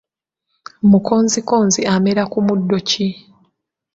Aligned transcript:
Mukonzikonzi 0.89 1.81
amera 1.95 2.23
ku 2.31 2.39
muddo 2.45 2.77
ki? 2.89 3.07